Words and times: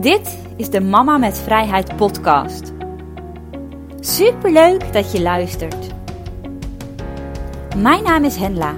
Dit 0.00 0.38
is 0.56 0.70
de 0.70 0.80
Mama 0.80 1.16
met 1.16 1.38
Vrijheid 1.38 1.96
podcast. 1.96 2.72
Superleuk 4.00 4.92
dat 4.92 5.12
je 5.12 5.22
luistert. 5.22 5.86
Mijn 7.76 8.02
naam 8.02 8.24
is 8.24 8.36
Henla. 8.36 8.74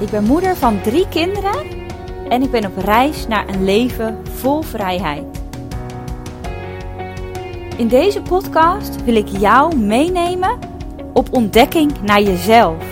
Ik 0.00 0.10
ben 0.10 0.24
moeder 0.24 0.56
van 0.56 0.80
drie 0.80 1.08
kinderen 1.08 1.66
en 2.28 2.42
ik 2.42 2.50
ben 2.50 2.66
op 2.66 2.76
reis 2.76 3.26
naar 3.26 3.48
een 3.48 3.64
leven 3.64 4.18
vol 4.28 4.62
vrijheid. 4.62 5.42
In 7.76 7.88
deze 7.88 8.22
podcast 8.22 9.04
wil 9.04 9.16
ik 9.16 9.28
jou 9.28 9.76
meenemen 9.76 10.58
op 11.12 11.28
ontdekking 11.32 11.92
naar 12.02 12.22
jezelf. 12.22 12.84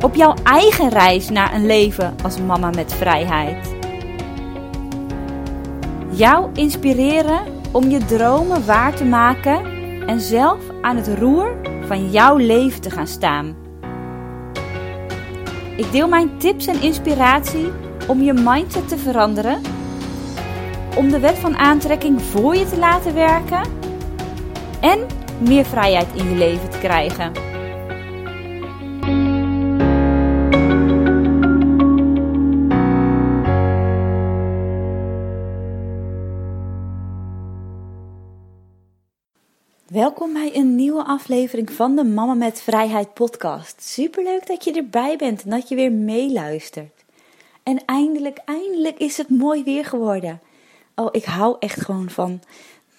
Op 0.00 0.14
jouw 0.14 0.34
eigen 0.42 0.88
reis 0.88 1.28
naar 1.28 1.54
een 1.54 1.66
leven 1.66 2.14
als 2.22 2.38
mama 2.38 2.70
met 2.70 2.92
vrijheid 2.92 3.71
jou 6.12 6.50
inspireren 6.54 7.40
om 7.70 7.90
je 7.90 8.04
dromen 8.04 8.66
waar 8.66 8.94
te 8.94 9.04
maken 9.04 9.64
en 10.06 10.20
zelf 10.20 10.58
aan 10.80 10.96
het 10.96 11.08
roer 11.18 11.56
van 11.86 12.10
jouw 12.10 12.36
leven 12.36 12.80
te 12.80 12.90
gaan 12.90 13.06
staan. 13.06 13.56
Ik 15.76 15.92
deel 15.92 16.08
mijn 16.08 16.38
tips 16.38 16.66
en 16.66 16.82
inspiratie 16.82 17.70
om 18.06 18.22
je 18.22 18.32
mindset 18.32 18.88
te 18.88 18.98
veranderen, 18.98 19.60
om 20.96 21.10
de 21.10 21.18
wet 21.20 21.38
van 21.38 21.56
aantrekking 21.56 22.22
voor 22.22 22.56
je 22.56 22.68
te 22.68 22.78
laten 22.78 23.14
werken 23.14 23.62
en 24.80 25.06
meer 25.38 25.64
vrijheid 25.64 26.08
in 26.14 26.28
je 26.28 26.36
leven 26.36 26.70
te 26.70 26.78
krijgen. 26.78 27.51
Welkom 40.02 40.32
bij 40.32 40.56
een 40.56 40.74
nieuwe 40.74 41.04
aflevering 41.04 41.72
van 41.72 41.96
de 41.96 42.04
Mama 42.04 42.34
met 42.34 42.62
Vrijheid 42.62 43.14
podcast. 43.14 43.82
Superleuk 43.82 44.46
dat 44.46 44.64
je 44.64 44.72
erbij 44.72 45.16
bent 45.16 45.42
en 45.42 45.50
dat 45.50 45.68
je 45.68 45.74
weer 45.74 45.92
meeluistert. 45.92 47.04
En 47.62 47.84
eindelijk, 47.84 48.38
eindelijk 48.44 48.98
is 48.98 49.16
het 49.16 49.28
mooi 49.28 49.64
weer 49.64 49.84
geworden. 49.84 50.40
Oh, 50.94 51.08
ik 51.10 51.24
hou 51.24 51.56
echt 51.58 51.80
gewoon 51.80 52.10
van 52.10 52.42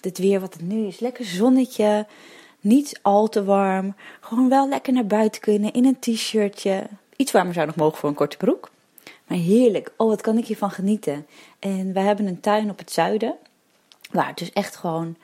het 0.00 0.18
weer 0.18 0.40
wat 0.40 0.52
het 0.52 0.62
nu 0.62 0.86
is. 0.86 1.00
Lekker 1.00 1.24
zonnetje, 1.24 2.06
niet 2.60 2.98
al 3.02 3.28
te 3.28 3.44
warm. 3.44 3.94
Gewoon 4.20 4.48
wel 4.48 4.68
lekker 4.68 4.92
naar 4.92 5.06
buiten 5.06 5.40
kunnen 5.40 5.72
in 5.72 5.84
een 5.84 5.98
t-shirtje. 5.98 6.86
Iets 7.16 7.32
warmer 7.32 7.54
zou 7.54 7.66
nog 7.66 7.76
mogen 7.76 7.98
voor 7.98 8.08
een 8.08 8.14
korte 8.14 8.36
broek. 8.36 8.70
Maar 9.26 9.38
heerlijk. 9.38 9.92
Oh, 9.96 10.08
wat 10.08 10.20
kan 10.20 10.38
ik 10.38 10.46
hiervan 10.46 10.70
genieten. 10.70 11.26
En 11.58 11.92
we 11.92 12.00
hebben 12.00 12.26
een 12.26 12.40
tuin 12.40 12.70
op 12.70 12.78
het 12.78 12.92
zuiden. 12.92 13.34
Waar 14.10 14.28
het 14.28 14.38
dus 14.38 14.52
echt 14.52 14.76
gewoon 14.76 15.16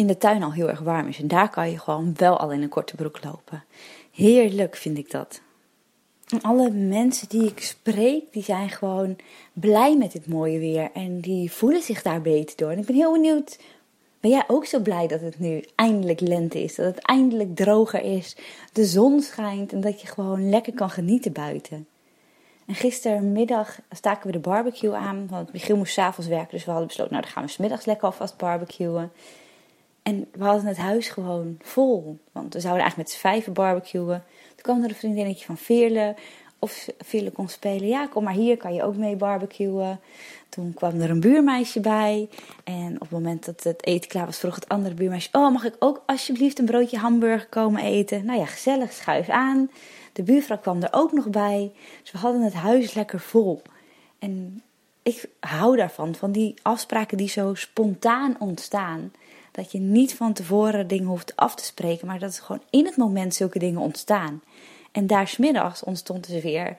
in 0.00 0.06
de 0.06 0.18
tuin 0.18 0.42
al 0.42 0.52
heel 0.52 0.68
erg 0.68 0.80
warm 0.80 1.08
is. 1.08 1.18
En 1.18 1.28
daar 1.28 1.50
kan 1.50 1.70
je 1.70 1.78
gewoon 1.78 2.14
wel 2.16 2.38
al 2.38 2.52
in 2.52 2.62
een 2.62 2.68
korte 2.68 2.96
broek 2.96 3.24
lopen. 3.24 3.64
Heerlijk 4.12 4.76
vind 4.76 4.98
ik 4.98 5.10
dat. 5.10 5.40
En 6.28 6.40
alle 6.42 6.70
mensen 6.70 7.28
die 7.28 7.44
ik 7.44 7.60
spreek, 7.60 8.32
die 8.32 8.42
zijn 8.42 8.70
gewoon 8.70 9.16
blij 9.52 9.96
met 9.96 10.12
dit 10.12 10.26
mooie 10.26 10.58
weer. 10.58 10.90
En 10.94 11.20
die 11.20 11.52
voelen 11.52 11.82
zich 11.82 12.02
daar 12.02 12.20
beter 12.20 12.56
door. 12.56 12.70
En 12.70 12.78
ik 12.78 12.86
ben 12.86 12.94
heel 12.94 13.12
benieuwd, 13.12 13.58
ben 14.20 14.30
jij 14.30 14.44
ook 14.46 14.66
zo 14.66 14.78
blij 14.80 15.06
dat 15.06 15.20
het 15.20 15.38
nu 15.38 15.64
eindelijk 15.74 16.20
lente 16.20 16.62
is? 16.62 16.74
Dat 16.74 16.94
het 16.94 17.04
eindelijk 17.04 17.56
droger 17.56 18.02
is, 18.02 18.36
de 18.72 18.84
zon 18.84 19.20
schijnt 19.20 19.72
en 19.72 19.80
dat 19.80 20.00
je 20.00 20.06
gewoon 20.06 20.48
lekker 20.48 20.74
kan 20.74 20.90
genieten 20.90 21.32
buiten. 21.32 21.86
En 22.66 22.74
gistermiddag 22.74 23.78
staken 23.90 24.26
we 24.26 24.32
de 24.32 24.38
barbecue 24.38 24.94
aan, 24.94 25.26
want 25.30 25.52
Michiel 25.52 25.76
moest 25.76 25.92
s'avonds 25.92 26.30
werken. 26.30 26.50
Dus 26.50 26.64
we 26.64 26.70
hadden 26.70 26.88
besloten, 26.88 27.12
nou 27.12 27.24
dan 27.24 27.32
gaan 27.32 27.44
we 27.44 27.50
smiddags 27.50 27.84
lekker 27.84 28.04
alvast 28.04 28.36
barbecuen. 28.36 29.12
En 30.02 30.28
we 30.32 30.44
hadden 30.44 30.66
het 30.66 30.76
huis 30.76 31.08
gewoon 31.08 31.56
vol. 31.62 32.18
Want 32.32 32.54
we 32.54 32.60
zouden 32.60 32.82
eigenlijk 32.82 33.10
met 33.10 33.20
vijven 33.20 33.52
barbecuen. 33.52 34.24
Toen 34.48 34.62
kwam 34.62 34.82
er 34.82 34.88
een 34.88 34.94
vriendinnetje 34.94 35.44
van 35.44 35.56
Veerle. 35.56 36.14
Of 36.58 36.88
Veerle 36.98 37.30
kon 37.30 37.48
spelen. 37.48 37.88
Ja, 37.88 38.06
kom 38.06 38.24
maar 38.24 38.32
hier, 38.32 38.56
kan 38.56 38.74
je 38.74 38.82
ook 38.82 38.96
mee 38.96 39.16
barbecuen. 39.16 40.00
Toen 40.48 40.74
kwam 40.74 41.00
er 41.00 41.10
een 41.10 41.20
buurmeisje 41.20 41.80
bij. 41.80 42.28
En 42.64 42.94
op 42.94 43.00
het 43.00 43.10
moment 43.10 43.44
dat 43.44 43.62
het 43.62 43.86
eten 43.86 44.10
klaar 44.10 44.26
was, 44.26 44.38
vroeg 44.38 44.54
het 44.54 44.68
andere 44.68 44.94
buurmeisje: 44.94 45.28
Oh, 45.32 45.52
mag 45.52 45.64
ik 45.64 45.76
ook 45.78 46.02
alsjeblieft 46.06 46.58
een 46.58 46.64
broodje 46.64 46.98
hamburger 46.98 47.48
komen 47.48 47.82
eten? 47.82 48.24
Nou 48.24 48.38
ja, 48.38 48.46
gezellig, 48.46 48.92
schuif 48.92 49.28
aan. 49.28 49.70
De 50.12 50.22
buurvrouw 50.22 50.58
kwam 50.58 50.82
er 50.82 50.88
ook 50.92 51.12
nog 51.12 51.28
bij. 51.30 51.72
Dus 52.02 52.10
we 52.10 52.18
hadden 52.18 52.42
het 52.42 52.54
huis 52.54 52.94
lekker 52.94 53.20
vol. 53.20 53.62
En 54.18 54.62
ik 55.02 55.28
hou 55.40 55.76
daarvan, 55.76 56.14
van 56.14 56.32
die 56.32 56.54
afspraken 56.62 57.16
die 57.16 57.28
zo 57.28 57.54
spontaan 57.54 58.36
ontstaan. 58.38 59.12
Dat 59.50 59.72
je 59.72 59.78
niet 59.78 60.14
van 60.14 60.32
tevoren 60.32 60.86
dingen 60.86 61.06
hoeft 61.06 61.36
af 61.36 61.54
te 61.54 61.64
spreken, 61.64 62.06
maar 62.06 62.18
dat 62.18 62.36
er 62.36 62.42
gewoon 62.42 62.62
in 62.70 62.84
het 62.84 62.96
moment 62.96 63.34
zulke 63.34 63.58
dingen 63.58 63.80
ontstaan. 63.80 64.42
En 64.92 65.06
daar 65.06 65.28
smiddags 65.28 65.84
ontstond 65.84 66.28
dus 66.28 66.42
weer, 66.42 66.76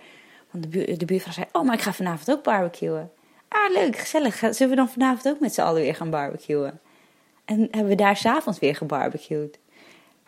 want 0.52 0.72
de 1.00 1.06
buurvrouw 1.06 1.34
zei, 1.34 1.46
oh 1.52 1.64
maar 1.64 1.76
ik 1.76 1.82
ga 1.82 1.94
vanavond 1.94 2.32
ook 2.32 2.44
barbecuen. 2.44 3.12
Ah 3.48 3.74
leuk, 3.74 3.98
gezellig, 3.98 4.36
zullen 4.36 4.70
we 4.70 4.76
dan 4.76 4.90
vanavond 4.90 5.28
ook 5.28 5.40
met 5.40 5.54
z'n 5.54 5.62
allen 5.62 5.82
weer 5.82 5.96
gaan 5.96 6.10
barbecuen? 6.10 6.80
En 7.46 7.60
hebben 7.60 7.88
we 7.88 7.96
daar 7.96 8.18
s'avonds 8.18 8.60
weer 8.60 8.76
gebarbecued. 8.76 9.60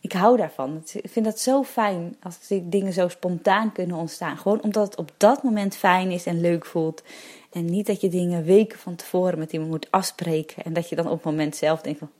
Ik 0.02 0.12
hou 0.12 0.38
daarvan. 0.38 0.84
Ik 0.94 1.10
vind 1.10 1.26
dat 1.26 1.40
zo 1.40 1.64
fijn 1.64 2.16
als 2.22 2.48
die 2.48 2.70
dingen 2.70 2.94
zo 2.94 3.08
spontaan 3.08 3.72
kunnen 3.72 3.98
ontstaan. 3.98 4.38
Gewoon 4.38 4.62
omdat 4.62 4.86
het 4.86 4.96
op 4.96 5.12
dat 5.18 5.44
moment 5.44 5.76
fijn 5.76 6.12
is 6.12 6.26
en 6.26 6.42
leuk 6.42 6.66
voelt. 6.66 7.04
En 7.52 7.66
niet 7.66 7.88
dat 7.88 8.02
je 8.02 8.10
dingen 8.10 8.44
weken 8.44 8.80
van 8.80 8.96
tevoren 8.96 9.40
met 9.40 9.52
iemand 9.52 9.72
moet 9.72 9.92
afspreken. 9.92 10.64
En 10.64 10.74
dat 10.74 10.90
je 10.90 10.96
dan 10.96 11.06
op 11.06 11.14
het 11.14 11.24
moment 11.24 11.56
zelf 11.56 11.82
denkt 11.82 12.00
van, 12.00 12.12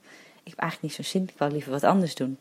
ik 0.44 0.50
heb 0.50 0.60
eigenlijk 0.60 0.82
niet 0.82 1.06
zo 1.06 1.12
zin, 1.12 1.24
ik 1.24 1.38
wou 1.38 1.52
liever 1.52 1.72
wat 1.72 1.84
anders 1.84 2.16
doen. 2.16 2.38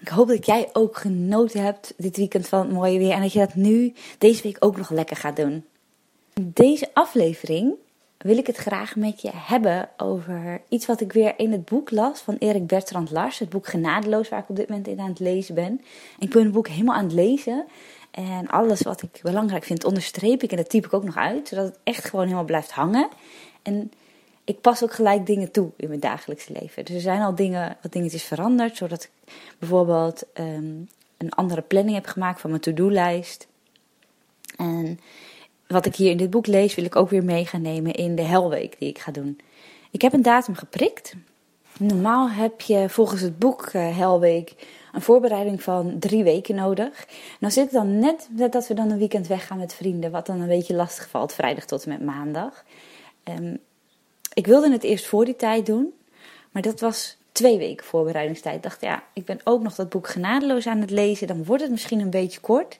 Ik 0.00 0.08
hoop 0.08 0.28
dat 0.28 0.46
jij 0.46 0.68
ook 0.72 0.96
genoten 0.96 1.62
hebt 1.62 1.94
dit 1.96 2.16
weekend 2.16 2.48
van 2.48 2.60
het 2.60 2.70
mooie 2.70 2.98
weer 2.98 3.12
en 3.12 3.20
dat 3.20 3.32
je 3.32 3.38
dat 3.38 3.54
nu 3.54 3.92
deze 4.18 4.42
week 4.42 4.56
ook 4.60 4.76
nog 4.76 4.90
lekker 4.90 5.16
gaat 5.16 5.36
doen. 5.36 5.64
In 6.34 6.50
deze 6.54 6.90
aflevering 6.92 7.74
wil 8.16 8.38
ik 8.38 8.46
het 8.46 8.56
graag 8.56 8.96
met 8.96 9.22
je 9.22 9.30
hebben 9.34 9.88
over 9.96 10.62
iets 10.68 10.86
wat 10.86 11.00
ik 11.00 11.12
weer 11.12 11.34
in 11.36 11.52
het 11.52 11.64
boek 11.64 11.90
las 11.90 12.20
van 12.20 12.36
Erik 12.38 12.66
Bertrand 12.66 13.10
Lars, 13.10 13.38
het 13.38 13.48
boek 13.48 13.66
Genadeloos, 13.66 14.28
waar 14.28 14.40
ik 14.40 14.48
op 14.48 14.56
dit 14.56 14.68
moment 14.68 14.88
in 14.88 15.00
aan 15.00 15.08
het 15.08 15.18
lezen 15.18 15.54
ben. 15.54 15.80
En 16.18 16.26
ik 16.26 16.30
ben 16.30 16.42
het 16.42 16.52
boek 16.52 16.68
helemaal 16.68 16.94
aan 16.94 17.04
het 17.04 17.12
lezen 17.12 17.66
en 18.10 18.48
alles 18.48 18.82
wat 18.82 19.02
ik 19.02 19.20
belangrijk 19.22 19.64
vind 19.64 19.84
onderstreep 19.84 20.42
ik 20.42 20.50
en 20.50 20.56
dat 20.56 20.70
typ 20.70 20.84
ik 20.84 20.92
ook 20.92 21.04
nog 21.04 21.16
uit, 21.16 21.48
zodat 21.48 21.64
het 21.64 21.78
echt 21.82 22.04
gewoon 22.04 22.24
helemaal 22.24 22.44
blijft 22.44 22.70
hangen. 22.70 23.08
En 23.62 23.92
ik 24.50 24.60
pas 24.60 24.82
ook 24.82 24.92
gelijk 24.92 25.26
dingen 25.26 25.50
toe 25.50 25.70
in 25.76 25.88
mijn 25.88 26.00
dagelijkse 26.00 26.52
leven. 26.60 26.84
Dus 26.84 26.94
er 26.94 27.00
zijn 27.00 27.22
al 27.22 27.34
dingen, 27.34 27.76
wat 27.82 27.92
dingetjes 27.92 28.22
veranderd, 28.22 28.76
zodat 28.76 29.02
ik 29.02 29.10
bijvoorbeeld 29.58 30.24
ehm, 30.32 30.74
een 31.16 31.30
andere 31.30 31.62
planning 31.62 31.94
heb 31.94 32.06
gemaakt 32.06 32.40
van 32.40 32.50
mijn 32.50 32.62
to-do-lijst. 32.62 33.46
En 34.56 35.00
wat 35.66 35.86
ik 35.86 35.96
hier 35.96 36.10
in 36.10 36.16
dit 36.16 36.30
boek 36.30 36.46
lees, 36.46 36.74
wil 36.74 36.84
ik 36.84 36.96
ook 36.96 37.10
weer 37.10 37.24
mee 37.24 37.46
gaan 37.46 37.62
nemen 37.62 37.92
in 37.92 38.14
de 38.14 38.22
helweek 38.22 38.78
die 38.78 38.88
ik 38.88 38.98
ga 38.98 39.12
doen. 39.12 39.40
Ik 39.90 40.02
heb 40.02 40.12
een 40.12 40.22
datum 40.22 40.54
geprikt. 40.54 41.14
Normaal 41.78 42.30
heb 42.30 42.60
je 42.60 42.88
volgens 42.88 43.20
het 43.20 43.38
boek 43.38 43.72
uh, 43.72 43.96
Helweek 43.96 44.54
een 44.92 45.02
voorbereiding 45.02 45.62
van 45.62 45.98
drie 45.98 46.24
weken 46.24 46.54
nodig. 46.54 47.06
Nou 47.40 47.52
zit 47.52 47.64
het 47.64 47.72
dan 47.72 47.98
net, 47.98 48.28
dat 48.50 48.68
we 48.68 48.74
dan 48.74 48.90
een 48.90 48.98
weekend 48.98 49.26
weggaan 49.26 49.58
met 49.58 49.74
vrienden, 49.74 50.10
wat 50.10 50.26
dan 50.26 50.40
een 50.40 50.48
beetje 50.48 50.74
lastig 50.74 51.08
valt, 51.08 51.32
vrijdag 51.32 51.64
tot 51.64 51.84
en 51.84 51.88
met 51.88 52.04
maandag. 52.04 52.64
Um, 53.24 53.58
ik 54.32 54.46
wilde 54.46 54.72
het 54.72 54.82
eerst 54.82 55.06
voor 55.06 55.24
die 55.24 55.36
tijd 55.36 55.66
doen, 55.66 55.92
maar 56.50 56.62
dat 56.62 56.80
was 56.80 57.16
twee 57.32 57.58
weken 57.58 57.86
voorbereidingstijd. 57.86 58.56
Ik 58.56 58.62
dacht, 58.62 58.80
ja, 58.80 59.02
ik 59.12 59.24
ben 59.24 59.40
ook 59.44 59.62
nog 59.62 59.74
dat 59.74 59.88
boek 59.88 60.08
genadeloos 60.08 60.66
aan 60.66 60.80
het 60.80 60.90
lezen, 60.90 61.26
dan 61.26 61.44
wordt 61.44 61.62
het 61.62 61.70
misschien 61.70 62.00
een 62.00 62.10
beetje 62.10 62.40
kort. 62.40 62.78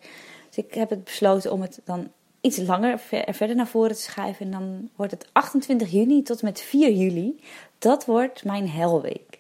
Dus 0.48 0.64
ik 0.64 0.74
heb 0.74 0.90
het 0.90 1.04
besloten 1.04 1.52
om 1.52 1.60
het 1.60 1.80
dan 1.84 2.10
iets 2.40 2.56
langer 2.56 2.98
verder 3.28 3.56
naar 3.56 3.66
voren 3.66 3.94
te 3.94 4.02
schuiven. 4.02 4.46
En 4.46 4.52
dan 4.52 4.88
wordt 4.96 5.12
het 5.12 5.28
28 5.32 5.90
juni 5.90 6.22
tot 6.22 6.42
met 6.42 6.60
4 6.60 6.92
juli. 6.92 7.40
Dat 7.78 8.04
wordt 8.04 8.44
mijn 8.44 8.68
helweek. 8.68 9.38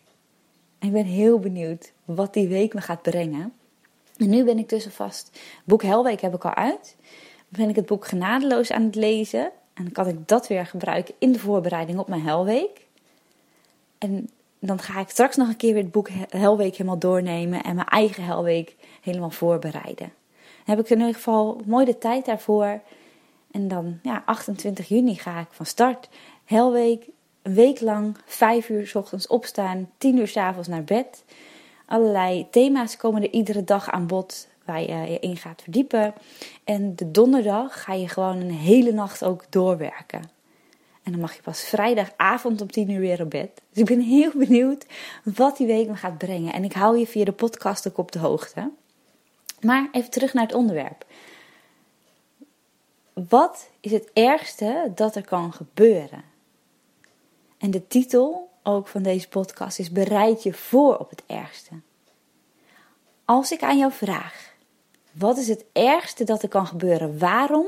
En 0.78 0.86
ik 0.86 0.92
ben 0.92 1.04
heel 1.04 1.38
benieuwd 1.38 1.92
wat 2.04 2.34
die 2.34 2.48
week 2.48 2.74
me 2.74 2.80
gaat 2.80 3.02
brengen. 3.02 3.52
En 4.16 4.28
nu 4.28 4.44
ben 4.44 4.58
ik 4.58 4.68
tussen 4.68 4.92
vast. 4.92 5.38
Boek 5.64 5.82
Helweek 5.82 6.20
heb 6.20 6.34
ik 6.34 6.44
al 6.44 6.54
uit. 6.54 6.96
Ben 7.48 7.68
ik 7.68 7.76
het 7.76 7.86
boek 7.86 8.06
Genadeloos 8.06 8.70
aan 8.70 8.82
het 8.82 8.94
lezen. 8.94 9.50
En 9.80 9.86
dan 9.86 10.04
kan 10.04 10.14
ik 10.14 10.28
dat 10.28 10.46
weer 10.46 10.66
gebruiken 10.66 11.14
in 11.18 11.32
de 11.32 11.38
voorbereiding 11.38 11.98
op 11.98 12.08
mijn 12.08 12.22
helweek. 12.22 12.86
En 13.98 14.30
dan 14.58 14.78
ga 14.78 15.00
ik 15.00 15.08
straks 15.08 15.36
nog 15.36 15.48
een 15.48 15.56
keer 15.56 15.72
weer 15.72 15.82
het 15.82 15.92
boek 15.92 16.08
Helweek 16.28 16.72
helemaal 16.72 16.98
doornemen 16.98 17.62
en 17.62 17.74
mijn 17.74 17.86
eigen 17.86 18.24
helweek 18.24 18.76
helemaal 19.02 19.30
voorbereiden. 19.30 20.12
Dan 20.64 20.76
heb 20.76 20.78
ik 20.78 20.90
in 20.90 20.98
ieder 20.98 21.14
geval 21.14 21.60
mooi 21.66 21.84
de 21.84 21.98
tijd 21.98 22.24
daarvoor. 22.24 22.80
En 23.50 23.68
dan, 23.68 23.98
ja, 24.02 24.22
28 24.26 24.88
juni 24.88 25.14
ga 25.14 25.40
ik 25.40 25.48
van 25.50 25.66
start. 25.66 26.08
Helweek, 26.44 27.06
een 27.42 27.54
week 27.54 27.80
lang, 27.80 28.16
5 28.24 28.68
uur 28.68 28.86
s 28.86 28.94
ochtends 28.94 29.26
opstaan, 29.26 29.90
10 29.98 30.18
uur 30.18 30.28
s 30.28 30.36
avonds 30.36 30.68
naar 30.68 30.84
bed. 30.84 31.24
Allerlei 31.86 32.46
thema's 32.50 32.96
komen 32.96 33.22
er 33.22 33.30
iedere 33.30 33.64
dag 33.64 33.90
aan 33.90 34.06
bod 34.06 34.48
waar 34.70 34.80
je 34.80 35.10
je 35.10 35.18
in 35.18 35.36
gaat 35.36 35.62
verdiepen. 35.62 36.14
En 36.64 36.96
de 36.96 37.10
donderdag 37.10 37.82
ga 37.82 37.92
je 37.94 38.08
gewoon 38.08 38.36
een 38.36 38.50
hele 38.50 38.92
nacht 38.92 39.24
ook 39.24 39.44
doorwerken. 39.48 40.20
En 40.20 40.30
En 41.02 41.12
dan 41.12 41.20
mag 41.20 41.34
je 41.34 41.42
pas 41.42 41.60
vrijdagavond 41.60 42.60
om 42.60 42.70
10 42.70 42.90
uur 42.90 43.00
weer 43.00 43.22
op 43.22 43.30
bed. 43.30 43.50
Dus 43.72 43.82
ik 43.82 43.84
ben 43.84 44.00
heel 44.00 44.30
benieuwd 44.34 44.86
wat 45.24 45.56
die 45.56 45.66
week 45.66 45.88
me 45.88 45.96
gaat 45.96 46.18
brengen. 46.18 46.52
En 46.52 46.64
ik 46.64 46.72
hou 46.72 46.98
je 46.98 47.06
via 47.06 47.24
de 47.24 47.32
podcast 47.32 47.88
ook 47.88 47.98
op 47.98 48.12
de 48.12 48.18
hoogte. 48.18 48.70
Maar 49.60 49.88
even 49.92 50.10
terug 50.10 50.34
naar 50.34 50.46
het 50.46 50.54
onderwerp. 50.54 51.06
Wat 53.12 53.68
is 53.80 53.92
het 53.92 54.10
ergste 54.12 54.92
dat 54.94 55.16
er 55.16 55.24
kan 55.24 55.52
gebeuren? 55.52 56.22
En 57.58 57.70
de 57.70 57.86
titel 57.86 58.50
ook 58.62 58.88
van 58.88 59.02
deze 59.02 59.28
podcast 59.28 59.78
is 59.78 59.90
Bereid 59.90 60.42
je 60.42 60.52
voor 60.52 60.96
op 60.96 61.10
het 61.10 61.22
ergste. 61.26 61.72
Als 63.24 63.52
ik 63.52 63.62
aan 63.62 63.78
jou 63.78 63.92
vraag, 63.92 64.49
wat 65.20 65.38
is 65.38 65.48
het 65.48 65.64
ergste 65.72 66.24
dat 66.24 66.42
er 66.42 66.48
kan 66.48 66.66
gebeuren? 66.66 67.18
Waarom 67.18 67.66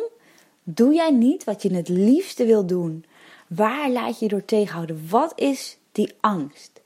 doe 0.62 0.94
jij 0.94 1.10
niet 1.10 1.44
wat 1.44 1.62
je 1.62 1.75
het 1.75 1.88
liefste 1.88 2.44
wil 2.44 2.66
doen? 2.66 3.04
Waar 3.49 3.90
laat 3.90 4.19
je 4.19 4.25
je 4.25 4.31
door 4.31 4.44
tegenhouden? 4.44 5.08
Wat 5.08 5.32
is 5.40 5.76
die 5.93 6.14
angst? 6.20 6.81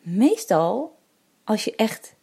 Meestal, 0.00 0.96
als 1.44 1.64
je 1.64 1.76
echt 1.76 2.14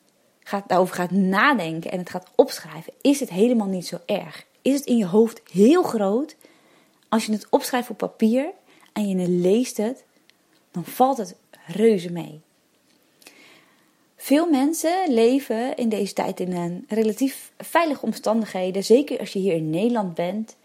gaat, 0.44 0.68
daarover 0.68 0.96
gaat 0.96 1.12
nadenken 1.12 1.92
en 1.92 2.00
het 2.00 2.10
gaat 2.10 2.32
opschrijven, 2.36 2.94
is 3.02 3.20
het 3.20 3.30
helemaal 3.30 3.68
niet 3.68 3.88
zo 3.88 3.98
erg. 4.06 4.46
Is 4.62 4.74
het 4.74 4.86
in 4.86 4.98
je 4.98 5.06
hoofd 5.06 5.42
heel 5.52 5.84
groot? 5.84 6.36
Als 7.10 7.26
je 7.26 7.32
het 7.32 7.48
opschrijft 7.50 7.90
op 7.90 7.98
papier 7.98 8.50
en 8.94 9.10
je 9.10 9.30
leest 9.30 9.78
het, 9.78 10.04
dan 10.72 10.86
valt 10.86 11.18
het 11.18 11.36
reuze 11.68 12.12
mee. 12.12 12.42
Veel 14.20 14.50
mensen 14.50 15.14
leven 15.14 15.76
in 15.76 15.90
deze 15.90 16.14
tijd 16.14 16.40
in 16.40 16.52
een 16.52 16.86
relatief 16.88 17.52
veilige 17.58 18.06
omstandigheden, 18.06 18.84
zeker 18.84 19.20
als 19.20 19.34
je 19.34 19.40
hier 19.40 19.54
in 19.54 19.70
Nederland 19.70 20.14
bent. 20.14 20.56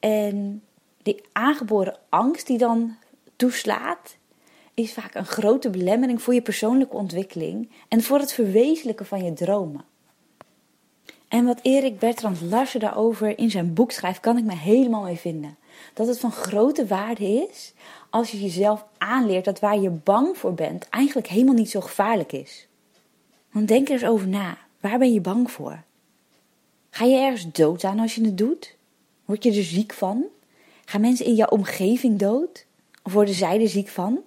En 0.00 0.62
die 1.02 1.22
aangeboren 1.32 1.96
angst 2.08 2.46
die 2.46 2.58
dan 2.58 2.96
toeslaat, 3.36 4.16
is 4.74 4.92
vaak 4.92 5.14
een 5.14 5.26
grote 5.26 5.70
belemmering 5.70 6.22
voor 6.22 6.34
je 6.34 6.42
persoonlijke 6.42 6.96
ontwikkeling 6.96 7.70
en 7.88 8.02
voor 8.02 8.18
het 8.18 8.32
verwezenlijken 8.32 9.06
van 9.06 9.24
je 9.24 9.32
dromen. 9.32 9.84
En 11.28 11.44
wat 11.44 11.60
Erik 11.62 11.98
Bertrand 11.98 12.40
Larsen 12.40 12.80
daarover 12.80 13.38
in 13.38 13.50
zijn 13.50 13.74
boek 13.74 13.92
schrijft, 13.92 14.20
kan 14.20 14.38
ik 14.38 14.44
me 14.44 14.54
helemaal 14.54 15.02
mee 15.02 15.16
vinden. 15.16 15.56
Dat 15.94 16.06
het 16.06 16.20
van 16.20 16.32
grote 16.32 16.86
waarde 16.86 17.24
is 17.24 17.72
als 18.10 18.30
je 18.30 18.40
jezelf 18.40 18.84
aanleert 18.98 19.44
dat 19.44 19.60
waar 19.60 19.78
je 19.78 19.90
bang 19.90 20.36
voor 20.36 20.54
bent 20.54 20.88
eigenlijk 20.88 21.26
helemaal 21.26 21.54
niet 21.54 21.70
zo 21.70 21.80
gevaarlijk 21.80 22.32
is. 22.32 22.67
Want 23.50 23.68
denk 23.68 23.88
er 23.88 23.92
eens 23.92 24.04
over 24.04 24.28
na. 24.28 24.58
Waar 24.80 24.98
ben 24.98 25.12
je 25.12 25.20
bang 25.20 25.50
voor? 25.50 25.82
Ga 26.90 27.04
je 27.04 27.16
ergens 27.16 27.52
dood 27.52 27.84
aan 27.84 27.98
als 27.98 28.14
je 28.14 28.24
het 28.24 28.38
doet? 28.38 28.76
Word 29.24 29.42
je 29.42 29.52
er 29.52 29.64
ziek 29.64 29.92
van? 29.92 30.24
Gaan 30.84 31.00
mensen 31.00 31.26
in 31.26 31.34
jouw 31.34 31.48
omgeving 31.48 32.18
dood? 32.18 32.66
Of 33.02 33.12
worden 33.12 33.34
zij 33.34 33.60
er 33.60 33.68
ziek 33.68 33.88
van? 33.88 34.20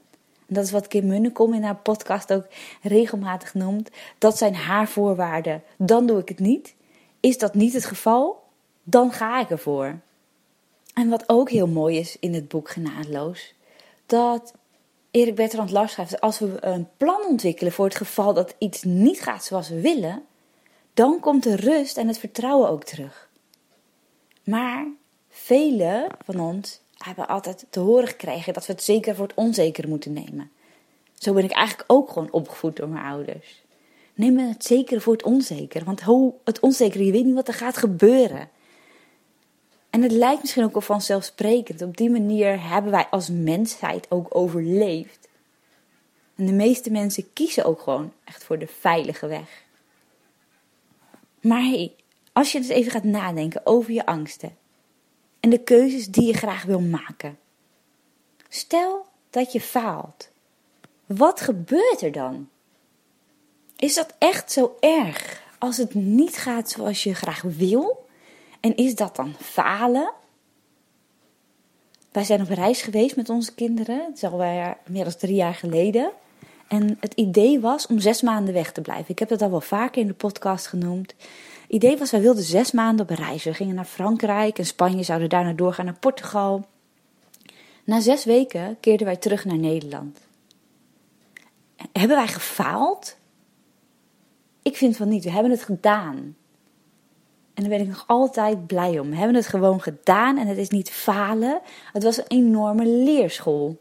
En 0.47 0.55
dat 0.57 0.63
is 0.63 0.71
wat 0.71 0.87
Kim 0.87 1.07
Munnekom 1.07 1.53
in 1.53 1.63
haar 1.63 1.75
podcast 1.75 2.33
ook 2.33 2.47
regelmatig 2.81 3.53
noemt. 3.53 3.89
Dat 4.17 4.37
zijn 4.37 4.55
haar 4.55 4.87
voorwaarden. 4.87 5.63
Dan 5.77 6.05
doe 6.05 6.19
ik 6.19 6.27
het 6.27 6.39
niet. 6.39 6.75
Is 7.19 7.37
dat 7.37 7.53
niet 7.53 7.73
het 7.73 7.85
geval? 7.85 8.43
Dan 8.83 9.11
ga 9.11 9.39
ik 9.39 9.49
ervoor. 9.49 9.99
En 10.93 11.09
wat 11.09 11.29
ook 11.29 11.49
heel 11.49 11.67
mooi 11.67 11.97
is 11.97 12.17
in 12.19 12.33
het 12.33 12.47
boek 12.47 12.69
Genadeloos, 12.69 13.53
dat 14.05 14.53
Erik 15.11 15.35
Bertrand 15.35 15.71
Lars 15.71 15.91
schrijft: 15.91 16.21
als 16.21 16.39
we 16.39 16.57
een 16.59 16.87
plan 16.97 17.25
ontwikkelen 17.27 17.71
voor 17.71 17.85
het 17.85 17.95
geval 17.95 18.33
dat 18.33 18.55
iets 18.57 18.83
niet 18.83 19.21
gaat 19.21 19.43
zoals 19.43 19.69
we 19.69 19.81
willen, 19.81 20.23
dan 20.93 21.19
komt 21.19 21.43
de 21.43 21.55
rust 21.55 21.97
en 21.97 22.07
het 22.07 22.19
vertrouwen 22.19 22.69
ook 22.69 22.83
terug. 22.83 23.29
Maar 24.43 24.87
velen 25.29 26.07
van 26.25 26.39
ons 26.39 26.79
hebben 26.97 27.27
altijd 27.27 27.65
te 27.69 27.79
horen 27.79 28.07
gekregen 28.07 28.53
dat 28.53 28.65
we 28.65 28.71
het 28.71 28.83
zeker 28.83 29.15
voor 29.15 29.27
het 29.27 29.35
onzeker 29.35 29.87
moeten 29.87 30.13
nemen. 30.13 30.51
Zo 31.17 31.33
ben 31.33 31.43
ik 31.43 31.51
eigenlijk 31.51 31.91
ook 31.91 32.09
gewoon 32.11 32.31
opgevoed 32.31 32.75
door 32.75 32.87
mijn 32.89 33.05
ouders. 33.05 33.61
Neem 34.13 34.37
het 34.37 34.65
zekere 34.65 35.01
voor 35.01 35.13
het 35.13 35.23
onzeker, 35.23 35.83
want 35.83 36.01
hoe 36.01 36.33
het 36.43 36.59
onzekere, 36.59 37.05
je 37.05 37.11
weet 37.11 37.25
niet 37.25 37.35
wat 37.35 37.47
er 37.47 37.53
gaat 37.53 37.77
gebeuren. 37.77 38.49
En 39.91 40.01
het 40.01 40.11
lijkt 40.11 40.41
misschien 40.41 40.63
ook 40.63 40.75
al 40.75 40.81
vanzelfsprekend. 40.81 41.81
Op 41.81 41.97
die 41.97 42.09
manier 42.09 42.69
hebben 42.69 42.91
wij 42.91 43.07
als 43.09 43.29
mensheid 43.29 44.11
ook 44.11 44.35
overleefd. 44.35 45.27
En 46.35 46.45
de 46.45 46.53
meeste 46.53 46.91
mensen 46.91 47.33
kiezen 47.33 47.65
ook 47.65 47.81
gewoon 47.81 48.13
echt 48.23 48.43
voor 48.43 48.59
de 48.59 48.67
veilige 48.67 49.27
weg. 49.27 49.63
Maar 51.41 51.61
hey, 51.61 51.95
als 52.33 52.51
je 52.51 52.59
dus 52.59 52.67
even 52.67 52.91
gaat 52.91 53.03
nadenken 53.03 53.61
over 53.65 53.91
je 53.91 54.05
angsten 54.05 54.57
en 55.39 55.49
de 55.49 55.63
keuzes 55.63 56.07
die 56.07 56.25
je 56.25 56.33
graag 56.33 56.63
wil 56.63 56.81
maken. 56.81 57.37
Stel 58.49 59.05
dat 59.29 59.51
je 59.51 59.61
faalt. 59.61 60.29
Wat 61.05 61.41
gebeurt 61.41 62.01
er 62.01 62.11
dan? 62.11 62.49
Is 63.75 63.95
dat 63.95 64.15
echt 64.17 64.51
zo 64.51 64.77
erg 64.79 65.43
als 65.57 65.77
het 65.77 65.93
niet 65.93 66.37
gaat 66.37 66.69
zoals 66.69 67.03
je 67.03 67.15
graag 67.15 67.41
wil? 67.41 68.09
En 68.61 68.75
is 68.75 68.95
dat 68.95 69.15
dan 69.15 69.33
falen? 69.39 70.11
Wij 72.11 72.23
zijn 72.23 72.41
op 72.41 72.49
reis 72.49 72.81
geweest 72.81 73.15
met 73.15 73.29
onze 73.29 73.53
kinderen. 73.53 74.05
Het 74.05 74.15
is 74.15 74.23
alweer 74.23 74.77
meer 74.87 75.03
dan 75.03 75.15
drie 75.17 75.35
jaar 75.35 75.53
geleden. 75.53 76.11
En 76.67 76.97
het 76.99 77.13
idee 77.13 77.59
was 77.59 77.87
om 77.87 77.99
zes 77.99 78.21
maanden 78.21 78.53
weg 78.53 78.71
te 78.71 78.81
blijven. 78.81 79.11
Ik 79.11 79.19
heb 79.19 79.29
dat 79.29 79.41
al 79.41 79.49
wel 79.49 79.61
vaker 79.61 80.01
in 80.01 80.07
de 80.07 80.13
podcast 80.13 80.67
genoemd. 80.67 81.13
Het 81.61 81.67
idee 81.67 81.97
was, 81.97 82.11
wij 82.11 82.21
wilden 82.21 82.43
zes 82.43 82.71
maanden 82.71 83.09
op 83.09 83.17
reis. 83.17 83.43
We 83.43 83.53
gingen 83.53 83.75
naar 83.75 83.85
Frankrijk 83.85 84.57
en 84.57 84.65
Spanje, 84.65 85.03
zouden 85.03 85.29
daarna 85.29 85.53
doorgaan 85.53 85.85
naar 85.85 85.99
Portugal. 85.99 86.65
Na 87.83 87.99
zes 87.99 88.25
weken 88.25 88.77
keerden 88.79 89.05
wij 89.05 89.15
terug 89.15 89.45
naar 89.45 89.57
Nederland. 89.57 90.19
Hebben 91.91 92.17
wij 92.17 92.27
gefaald? 92.27 93.17
Ik 94.61 94.77
vind 94.77 94.97
van 94.97 95.09
niet. 95.09 95.23
We 95.23 95.31
hebben 95.31 95.51
het 95.51 95.63
gedaan. 95.63 96.35
En 97.61 97.69
daar 97.69 97.77
ben 97.77 97.87
ik 97.87 97.93
nog 97.93 98.03
altijd 98.07 98.67
blij 98.67 98.99
om. 98.99 99.09
We 99.09 99.15
hebben 99.15 99.35
het 99.35 99.47
gewoon 99.47 99.81
gedaan 99.81 100.37
en 100.37 100.47
het 100.47 100.57
is 100.57 100.69
niet 100.69 100.91
falen. 100.91 101.61
Het 101.93 102.03
was 102.03 102.17
een 102.17 102.27
enorme 102.27 102.85
leerschool. 102.85 103.77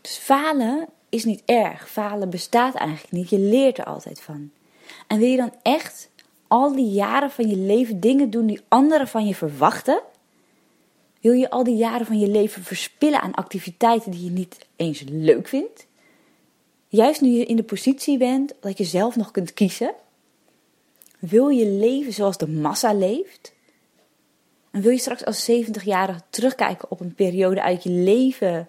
Dus 0.00 0.16
falen 0.16 0.88
is 1.08 1.24
niet 1.24 1.42
erg. 1.44 1.90
Falen 1.90 2.30
bestaat 2.30 2.74
eigenlijk 2.74 3.12
niet. 3.12 3.30
Je 3.30 3.38
leert 3.38 3.78
er 3.78 3.84
altijd 3.84 4.20
van. 4.20 4.50
En 5.06 5.18
wil 5.18 5.28
je 5.28 5.36
dan 5.36 5.54
echt 5.62 6.10
al 6.46 6.72
die 6.72 6.90
jaren 6.90 7.30
van 7.30 7.48
je 7.48 7.56
leven 7.56 8.00
dingen 8.00 8.30
doen 8.30 8.46
die 8.46 8.60
anderen 8.68 9.08
van 9.08 9.26
je 9.26 9.34
verwachten? 9.34 10.02
Wil 11.20 11.32
je 11.32 11.50
al 11.50 11.64
die 11.64 11.76
jaren 11.76 12.06
van 12.06 12.18
je 12.18 12.28
leven 12.28 12.62
verspillen 12.62 13.20
aan 13.20 13.34
activiteiten 13.34 14.10
die 14.10 14.24
je 14.24 14.30
niet 14.30 14.66
eens 14.76 15.04
leuk 15.08 15.48
vindt? 15.48 15.86
Juist 16.88 17.20
nu 17.20 17.28
je 17.28 17.44
in 17.44 17.56
de 17.56 17.62
positie 17.62 18.18
bent 18.18 18.54
dat 18.60 18.78
je 18.78 18.84
zelf 18.84 19.16
nog 19.16 19.30
kunt 19.30 19.54
kiezen 19.54 19.94
wil 21.18 21.48
je 21.48 21.66
leven 21.66 22.12
zoals 22.12 22.36
de 22.36 22.48
massa 22.48 22.92
leeft? 22.92 23.54
En 24.70 24.80
wil 24.80 24.90
je 24.90 24.98
straks 24.98 25.24
als 25.24 25.50
70-jarige 25.50 26.20
terugkijken 26.30 26.90
op 26.90 27.00
een 27.00 27.14
periode 27.14 27.62
uit 27.62 27.82
je 27.82 27.90
leven 27.90 28.68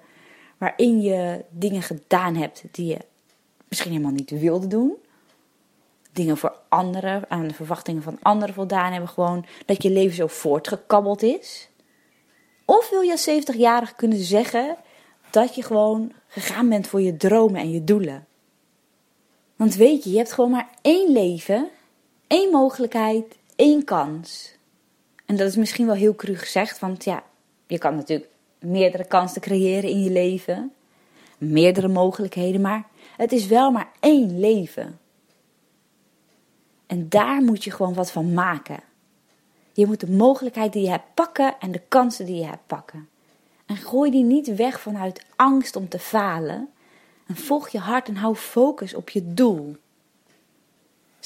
waarin 0.57 1.01
je 1.01 1.45
dingen 1.49 1.81
gedaan 1.81 2.35
hebt 2.35 2.63
die 2.71 2.85
je 2.85 2.97
misschien 3.67 3.91
helemaal 3.91 4.11
niet 4.11 4.29
wilde 4.29 4.67
doen? 4.67 4.95
Dingen 6.11 6.37
voor 6.37 6.55
anderen, 6.69 7.29
aan 7.29 7.47
de 7.47 7.53
verwachtingen 7.53 8.01
van 8.01 8.17
anderen 8.21 8.55
voldaan 8.55 8.91
hebben, 8.91 9.09
gewoon 9.09 9.45
dat 9.65 9.83
je 9.83 9.89
leven 9.89 10.15
zo 10.15 10.27
voortgekabbeld 10.27 11.23
is? 11.23 11.69
Of 12.65 12.89
wil 12.89 13.01
je 13.01 13.11
als 13.11 13.29
70-jarige 13.29 13.95
kunnen 13.95 14.17
zeggen 14.17 14.77
dat 15.29 15.55
je 15.55 15.63
gewoon 15.63 16.11
gegaan 16.27 16.69
bent 16.69 16.87
voor 16.87 17.01
je 17.01 17.17
dromen 17.17 17.61
en 17.61 17.71
je 17.71 17.83
doelen? 17.83 18.27
Want 19.55 19.75
weet 19.75 20.03
je, 20.03 20.09
je 20.09 20.17
hebt 20.17 20.31
gewoon 20.31 20.51
maar 20.51 20.69
één 20.81 21.11
leven 21.11 21.69
één 22.27 22.51
mogelijkheid, 22.51 23.37
één 23.55 23.83
kans. 23.83 24.55
En 25.25 25.35
dat 25.35 25.47
is 25.47 25.55
misschien 25.55 25.85
wel 25.85 25.95
heel 25.95 26.15
cru 26.15 26.35
gezegd, 26.35 26.79
want 26.79 27.03
ja, 27.03 27.23
je 27.67 27.77
kan 27.77 27.95
natuurlijk 27.95 28.29
meerdere 28.59 29.05
kansen 29.05 29.41
creëren 29.41 29.89
in 29.89 30.03
je 30.03 30.11
leven, 30.11 30.73
meerdere 31.37 31.87
mogelijkheden, 31.87 32.61
maar 32.61 32.87
het 33.17 33.31
is 33.31 33.47
wel 33.47 33.71
maar 33.71 33.89
één 33.99 34.39
leven. 34.39 34.99
En 36.87 37.09
daar 37.09 37.41
moet 37.41 37.63
je 37.63 37.71
gewoon 37.71 37.93
wat 37.93 38.11
van 38.11 38.33
maken. 38.33 38.79
Je 39.73 39.85
moet 39.85 39.99
de 39.99 40.11
mogelijkheid 40.11 40.73
die 40.73 40.83
je 40.83 40.89
hebt 40.89 41.13
pakken 41.13 41.55
en 41.59 41.71
de 41.71 41.81
kansen 41.87 42.25
die 42.25 42.35
je 42.35 42.45
hebt 42.45 42.67
pakken. 42.67 43.09
En 43.65 43.75
gooi 43.75 44.11
die 44.11 44.23
niet 44.23 44.55
weg 44.55 44.79
vanuit 44.79 45.25
angst 45.35 45.75
om 45.75 45.89
te 45.89 45.99
falen. 45.99 46.69
En 47.27 47.35
volg 47.35 47.69
je 47.69 47.79
hart 47.79 48.07
en 48.07 48.15
hou 48.15 48.35
focus 48.35 48.93
op 48.93 49.09
je 49.09 49.33
doel. 49.33 49.75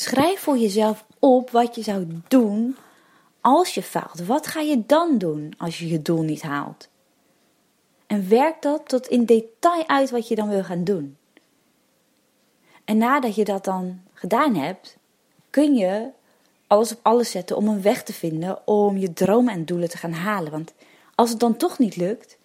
Schrijf 0.02 0.40
voor 0.40 0.58
jezelf 0.58 1.06
op 1.20 1.50
wat 1.50 1.76
je 1.76 1.82
zou 1.82 2.08
doen 2.28 2.78
als 3.42 3.74
je 3.74 3.84
faalt. 3.84 4.26
Wat 4.26 4.48
ga 4.48 4.60
je 4.60 4.86
dan 4.86 5.18
doen 5.18 5.54
als 5.58 5.80
je 5.80 5.88
je 5.88 6.02
doel 6.02 6.22
niet 6.22 6.42
haalt? 6.42 6.90
En 8.08 8.30
werk 8.30 8.62
dat 8.62 8.90
tot 8.90 9.08
in 9.08 9.26
detail 9.26 9.88
uit 9.88 10.10
wat 10.10 10.28
je 10.28 10.36
dan 10.36 10.50
wil 10.50 10.64
gaan 10.64 10.84
doen. 10.84 11.18
En 12.86 12.98
nadat 12.98 13.36
je 13.36 13.44
dat 13.44 13.64
dan 13.64 14.02
gedaan 14.14 14.56
hebt, 14.56 14.98
kun 15.50 15.76
je 15.76 16.10
alles 16.68 16.92
op 16.92 17.00
alles 17.02 17.32
zetten 17.32 17.58
om 17.58 17.68
een 17.68 17.82
weg 17.82 18.04
te 18.04 18.14
vinden 18.14 18.68
om 18.68 18.98
je 18.98 19.14
dromen 19.14 19.54
en 19.54 19.66
doelen 19.66 19.90
te 19.90 19.98
gaan 19.98 20.14
halen. 20.14 20.52
Want 20.52 20.74
als 21.16 21.30
het 21.30 21.40
dan 21.40 21.58
toch 21.58 21.80
niet 21.80 21.96
lukt, 21.96 22.38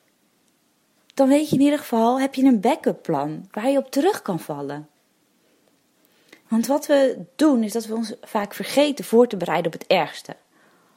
dan 1.14 1.28
weet 1.28 1.50
je 1.50 1.56
in 1.56 1.62
ieder 1.62 1.78
geval, 1.78 2.20
heb 2.20 2.34
je 2.34 2.44
een 2.44 2.60
backup 2.60 3.02
plan 3.02 3.48
waar 3.50 3.70
je 3.70 3.78
op 3.78 3.90
terug 3.90 4.22
kan 4.22 4.40
vallen. 4.40 4.88
Want 6.48 6.66
wat 6.66 6.86
we 6.86 7.24
doen 7.36 7.62
is 7.62 7.72
dat 7.72 7.86
we 7.86 7.94
ons 7.94 8.14
vaak 8.22 8.54
vergeten 8.54 9.04
voor 9.04 9.26
te 9.26 9.36
bereiden 9.36 9.72
op 9.72 9.78
het 9.78 9.88
ergste. 9.88 10.36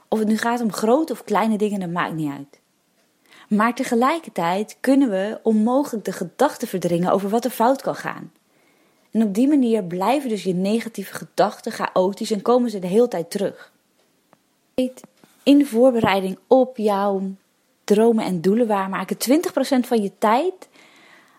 Of 0.08 0.20
het 0.20 0.28
nu 0.28 0.38
gaat 0.38 0.62
om 0.62 0.72
grote 0.72 1.14
of 1.14 1.24
kleine 1.24 1.58
dingen, 1.58 1.80
dat 1.80 1.90
maakt 1.90 2.14
niet 2.14 2.32
uit. 2.32 2.60
Maar 3.50 3.76
tegelijkertijd 3.76 4.78
kunnen 4.80 5.10
we 5.10 5.40
onmogelijk 5.44 6.06
de 6.06 6.12
gedachten 6.12 6.68
verdringen 6.68 7.12
over 7.12 7.30
wat 7.30 7.46
er 7.46 7.52
fout 7.52 7.82
kan 7.82 7.96
gaan. 7.96 8.32
En 9.12 9.24
op 9.24 9.34
die 9.34 9.48
manier 9.48 9.84
blijven 9.84 10.30
dus 10.30 10.44
je 10.44 10.54
negatieve 10.54 11.14
gedachten 11.14 11.72
chaotisch 11.72 12.32
en 12.32 12.42
komen 12.42 12.70
ze 12.70 12.80
de 12.80 12.88
hele 12.88 13.08
tijd 13.08 13.32
terug. 13.32 13.72
In 15.44 15.58
de 15.58 15.66
voorbereiding 15.66 16.38
op 16.48 16.78
jouw 16.78 17.22
dromen 17.84 18.26
en 18.26 18.42
doelen 18.42 18.68
waarmaken 18.68 19.18
20% 19.18 19.88
van 19.88 20.02
je 20.02 20.12
tijd 20.18 20.70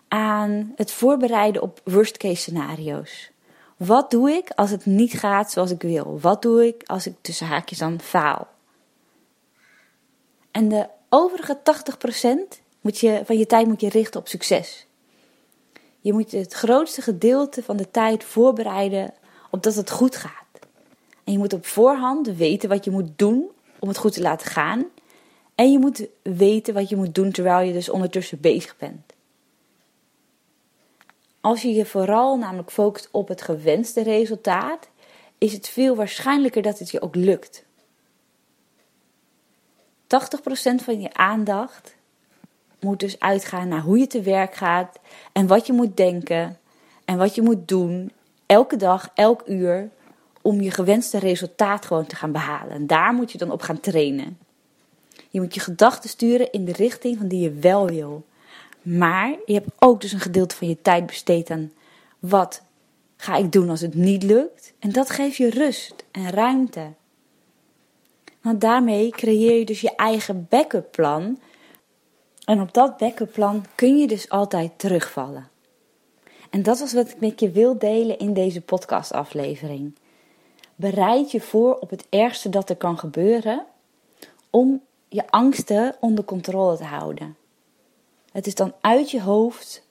aan 0.07 0.73
het 0.75 0.91
voorbereiden 0.91 1.61
op 1.61 1.81
worst 1.83 2.17
case 2.17 2.35
scenario's. 2.35 3.30
Wat 3.85 4.11
doe 4.11 4.31
ik 4.31 4.49
als 4.55 4.69
het 4.69 4.85
niet 4.85 5.13
gaat 5.13 5.51
zoals 5.51 5.71
ik 5.71 5.81
wil? 5.81 6.19
Wat 6.19 6.41
doe 6.41 6.67
ik 6.67 6.83
als 6.85 7.07
ik 7.07 7.13
tussen 7.21 7.47
haakjes 7.47 7.77
dan 7.77 7.99
faal? 7.99 8.47
En 10.51 10.69
de 10.69 10.87
overige 11.09 11.59
80% 12.53 12.59
moet 12.81 12.99
je, 12.99 13.21
van 13.25 13.37
je 13.37 13.45
tijd 13.45 13.67
moet 13.67 13.81
je 13.81 13.89
richten 13.89 14.19
op 14.19 14.27
succes. 14.27 14.87
Je 15.99 16.13
moet 16.13 16.31
het 16.31 16.53
grootste 16.53 17.01
gedeelte 17.01 17.63
van 17.63 17.77
de 17.77 17.91
tijd 17.91 18.23
voorbereiden 18.23 19.13
op 19.51 19.63
dat 19.63 19.75
het 19.75 19.91
goed 19.91 20.15
gaat. 20.15 20.59
En 21.23 21.33
je 21.33 21.39
moet 21.39 21.53
op 21.53 21.65
voorhand 21.65 22.27
weten 22.27 22.69
wat 22.69 22.85
je 22.85 22.91
moet 22.91 23.09
doen 23.15 23.49
om 23.79 23.87
het 23.87 23.97
goed 23.97 24.13
te 24.13 24.21
laten 24.21 24.47
gaan. 24.47 24.85
En 25.55 25.71
je 25.71 25.79
moet 25.79 26.07
weten 26.21 26.73
wat 26.73 26.89
je 26.89 26.95
moet 26.95 27.15
doen 27.15 27.31
terwijl 27.31 27.67
je 27.67 27.73
dus 27.73 27.89
ondertussen 27.89 28.39
bezig 28.41 28.77
bent. 28.77 29.10
Als 31.41 31.61
je 31.61 31.73
je 31.73 31.85
vooral 31.85 32.37
namelijk 32.37 32.71
focust 32.71 33.07
op 33.11 33.27
het 33.27 33.41
gewenste 33.41 34.03
resultaat, 34.03 34.89
is 35.37 35.53
het 35.53 35.69
veel 35.69 35.95
waarschijnlijker 35.95 36.61
dat 36.61 36.79
het 36.79 36.91
je 36.91 37.01
ook 37.01 37.15
lukt. 37.15 37.63
80% 40.03 40.05
van 40.83 41.01
je 41.01 41.13
aandacht 41.13 41.95
moet 42.79 42.99
dus 42.99 43.19
uitgaan 43.19 43.67
naar 43.67 43.81
hoe 43.81 43.97
je 43.97 44.07
te 44.07 44.21
werk 44.21 44.55
gaat 44.55 44.99
en 45.31 45.47
wat 45.47 45.67
je 45.67 45.73
moet 45.73 45.97
denken 45.97 46.59
en 47.05 47.17
wat 47.17 47.35
je 47.35 47.41
moet 47.41 47.67
doen 47.67 48.11
elke 48.45 48.75
dag, 48.75 49.11
elk 49.13 49.43
uur 49.47 49.89
om 50.41 50.61
je 50.61 50.71
gewenste 50.71 51.19
resultaat 51.19 51.85
gewoon 51.85 52.05
te 52.05 52.15
gaan 52.15 52.31
behalen. 52.31 52.73
En 52.73 52.87
daar 52.87 53.13
moet 53.13 53.31
je 53.31 53.37
dan 53.37 53.51
op 53.51 53.61
gaan 53.61 53.79
trainen. 53.79 54.37
Je 55.29 55.41
moet 55.41 55.53
je 55.53 55.59
gedachten 55.59 56.09
sturen 56.09 56.51
in 56.51 56.65
de 56.65 56.71
richting 56.71 57.17
van 57.17 57.27
die 57.27 57.39
je 57.39 57.51
wel 57.51 57.87
wil. 57.87 58.23
Maar 58.81 59.35
je 59.45 59.53
hebt 59.53 59.71
ook 59.79 60.01
dus 60.01 60.11
een 60.11 60.19
gedeelte 60.19 60.55
van 60.55 60.67
je 60.67 60.81
tijd 60.81 61.05
besteed 61.05 61.49
aan 61.49 61.71
wat 62.19 62.61
ga 63.17 63.35
ik 63.35 63.51
doen 63.51 63.69
als 63.69 63.81
het 63.81 63.93
niet 63.93 64.23
lukt. 64.23 64.73
En 64.79 64.91
dat 64.91 65.09
geeft 65.09 65.35
je 65.35 65.49
rust 65.49 66.05
en 66.11 66.29
ruimte. 66.29 66.93
Want 68.41 68.61
daarmee 68.61 69.09
creëer 69.09 69.57
je 69.57 69.65
dus 69.65 69.81
je 69.81 69.95
eigen 69.95 70.45
backup 70.49 70.91
plan. 70.91 71.39
En 72.45 72.61
op 72.61 72.73
dat 72.73 72.97
backup 72.97 73.31
plan 73.31 73.65
kun 73.75 73.97
je 73.97 74.07
dus 74.07 74.29
altijd 74.29 74.71
terugvallen. 74.79 75.49
En 76.49 76.63
dat 76.63 76.79
is 76.79 76.93
wat 76.93 77.09
ik 77.09 77.19
met 77.19 77.39
je 77.39 77.51
wil 77.51 77.77
delen 77.77 78.17
in 78.17 78.33
deze 78.33 78.61
podcastaflevering. 78.61 79.95
Bereid 80.75 81.31
je 81.31 81.41
voor 81.41 81.75
op 81.75 81.89
het 81.89 82.05
ergste 82.09 82.49
dat 82.49 82.69
er 82.69 82.75
kan 82.75 82.97
gebeuren 82.97 83.65
om 84.49 84.81
je 85.09 85.29
angsten 85.29 85.95
onder 85.99 86.23
controle 86.23 86.77
te 86.77 86.83
houden. 86.83 87.35
Het 88.31 88.47
is 88.47 88.55
dan 88.55 88.73
uit 88.81 89.11
je 89.11 89.21
hoofd, 89.21 89.83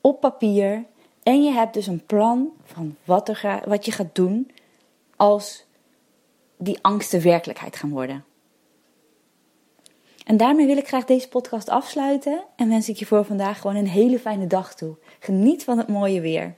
op 0.00 0.20
papier 0.20 0.84
en 1.22 1.44
je 1.44 1.50
hebt 1.50 1.74
dus 1.74 1.86
een 1.86 2.06
plan 2.06 2.48
van 2.64 2.96
wat, 3.04 3.28
er 3.28 3.62
wat 3.66 3.84
je 3.84 3.92
gaat 3.92 4.14
doen 4.14 4.50
als 5.16 5.64
die 6.56 6.78
angsten 6.82 7.22
werkelijkheid 7.22 7.76
gaan 7.76 7.90
worden. 7.90 8.24
En 10.24 10.36
daarmee 10.36 10.66
wil 10.66 10.76
ik 10.76 10.88
graag 10.88 11.04
deze 11.04 11.28
podcast 11.28 11.68
afsluiten 11.68 12.44
en 12.56 12.68
wens 12.68 12.88
ik 12.88 12.96
je 12.96 13.06
voor 13.06 13.24
vandaag 13.24 13.60
gewoon 13.60 13.76
een 13.76 13.88
hele 13.88 14.18
fijne 14.18 14.46
dag 14.46 14.74
toe. 14.74 14.96
Geniet 15.18 15.64
van 15.64 15.78
het 15.78 15.88
mooie 15.88 16.20
weer. 16.20 16.54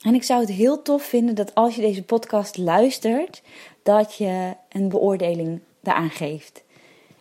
En 0.00 0.14
ik 0.14 0.22
zou 0.22 0.40
het 0.40 0.50
heel 0.50 0.82
tof 0.82 1.02
vinden 1.02 1.34
dat 1.34 1.54
als 1.54 1.74
je 1.74 1.80
deze 1.80 2.02
podcast 2.02 2.56
luistert, 2.56 3.42
dat 3.82 4.14
je 4.14 4.56
een 4.68 4.88
beoordeling 4.88 5.60
daaraan 5.80 6.10
geeft. 6.10 6.64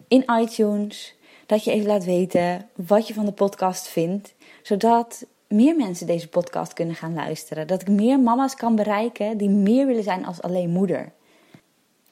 In 0.08 0.25
iTunes, 0.39 1.16
dat 1.48 1.63
je 1.63 1.72
even 1.72 1.88
laat 1.88 2.06
weten 2.06 2.70
wat 2.75 3.08
je 3.08 3.13
van 3.13 3.25
de 3.25 3.32
podcast 3.32 3.88
vindt, 3.88 4.34
zodat 4.62 5.25
meer 5.48 5.75
mensen 5.75 6.08
deze 6.08 6.27
podcast 6.27 6.74
kunnen 6.74 6.96
gaan 6.96 7.13
luisteren. 7.13 7.68
Dat 7.68 7.82
ik 7.82 7.88
meer 7.88 8.20
mama's 8.20 8.56
kan 8.56 8.75
bereiken 8.75 9.38
die 9.38 9.50
meer 9.50 9.86
willen 9.86 10.04
zijn 10.04 10.25
als 10.25 10.42
alleen 10.42 10.70
moeder. 10.70 11.12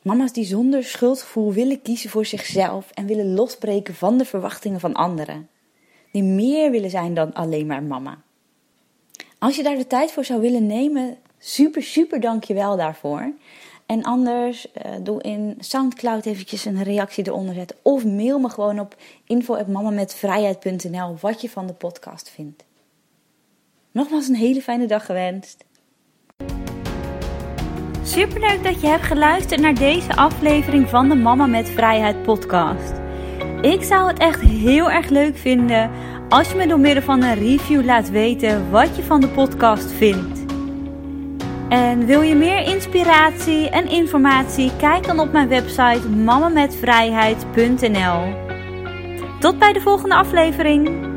Mama's 0.01 0.31
die 0.31 0.45
zonder 0.45 0.83
schuldgevoel 0.83 1.53
willen 1.53 1.81
kiezen 1.81 2.09
voor 2.09 2.25
zichzelf 2.25 2.91
en 2.91 3.05
willen 3.05 3.33
losbreken 3.33 3.95
van 3.95 4.17
de 4.17 4.25
verwachtingen 4.25 4.79
van 4.79 4.93
anderen. 4.93 5.49
Die 6.11 6.23
meer 6.23 6.71
willen 6.71 6.89
zijn 6.89 7.13
dan 7.13 7.33
alleen 7.33 7.65
maar 7.65 7.83
mama. 7.83 8.17
Als 9.39 9.55
je 9.55 9.63
daar 9.63 9.75
de 9.75 9.87
tijd 9.87 10.11
voor 10.11 10.25
zou 10.25 10.41
willen 10.41 10.65
nemen, 10.65 11.17
super, 11.39 11.83
super 11.83 12.19
dank 12.19 12.43
je 12.43 12.53
wel 12.53 12.77
daarvoor. 12.77 13.33
En 13.85 14.03
anders 14.03 14.67
uh, 14.85 14.91
doe 15.01 15.21
in 15.21 15.55
Soundcloud 15.59 16.25
eventjes 16.25 16.65
een 16.65 16.83
reactie 16.83 17.27
eronder 17.27 17.55
zetten. 17.55 17.77
Of 17.81 18.05
mail 18.05 18.39
me 18.39 18.49
gewoon 18.49 18.79
op 18.79 18.95
info.mamametvrijheid.nl 19.25 21.17
wat 21.21 21.41
je 21.41 21.49
van 21.49 21.67
de 21.67 21.73
podcast 21.73 22.29
vindt. 22.29 22.63
Nogmaals 23.91 24.27
een 24.27 24.35
hele 24.35 24.61
fijne 24.61 24.85
dag 24.85 25.05
gewenst. 25.05 25.65
Superleuk 28.03 28.63
dat 28.63 28.81
je 28.81 28.87
hebt 28.87 29.03
geluisterd 29.03 29.61
naar 29.61 29.75
deze 29.75 30.15
aflevering 30.15 30.89
van 30.89 31.09
de 31.09 31.15
Mama 31.15 31.45
met 31.45 31.69
Vrijheid 31.69 32.23
podcast. 32.23 32.93
Ik 33.61 33.83
zou 33.83 34.07
het 34.07 34.19
echt 34.19 34.41
heel 34.41 34.91
erg 34.91 35.09
leuk 35.09 35.37
vinden 35.37 35.91
als 36.29 36.49
je 36.49 36.55
me 36.55 36.67
door 36.67 36.79
middel 36.79 37.03
van 37.03 37.23
een 37.23 37.35
review 37.35 37.85
laat 37.85 38.09
weten 38.09 38.71
wat 38.71 38.95
je 38.95 39.03
van 39.03 39.21
de 39.21 39.27
podcast 39.27 39.91
vindt. 39.91 40.44
En 41.69 42.05
wil 42.05 42.21
je 42.21 42.35
meer 42.35 42.67
inspiratie 42.67 43.69
en 43.69 43.87
informatie? 43.87 44.71
Kijk 44.77 45.07
dan 45.07 45.19
op 45.19 45.31
mijn 45.31 45.47
website 45.47 46.09
mamametvrijheid.nl. 46.09 48.43
Tot 49.39 49.59
bij 49.59 49.73
de 49.73 49.81
volgende 49.81 50.15
aflevering. 50.15 51.14